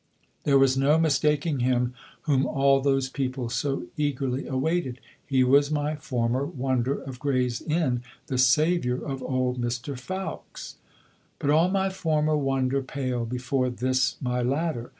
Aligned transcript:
There 0.45 0.57
was 0.57 0.75
no 0.75 0.97
mistaking 0.97 1.59
him 1.59 1.93
whom 2.23 2.47
all 2.47 2.81
those 2.81 3.07
people 3.07 3.49
so 3.49 3.85
eagerly 3.97 4.47
awaited; 4.47 4.99
he 5.27 5.43
was 5.43 5.69
my 5.69 5.95
former 5.95 6.43
wonder 6.43 7.03
of 7.03 7.19
Gray's 7.19 7.61
Inn, 7.61 8.01
the 8.25 8.39
saviour 8.39 8.97
of 8.97 9.21
old 9.21 9.61
Mr. 9.61 9.95
Fowkes. 9.95 10.77
But 11.37 11.51
all 11.51 11.69
my 11.69 11.91
former 11.91 12.35
wonder 12.35 12.81
paled 12.81 13.29
before 13.29 13.69
this 13.69 14.15
my 14.19 14.41
latter. 14.41 14.89